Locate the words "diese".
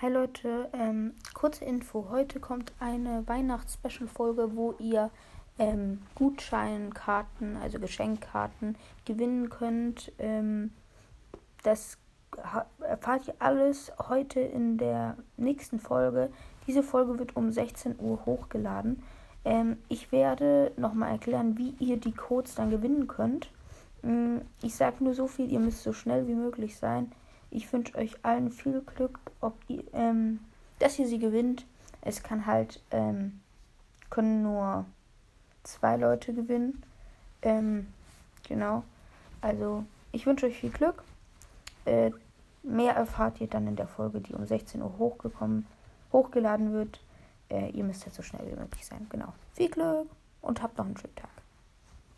16.68-16.84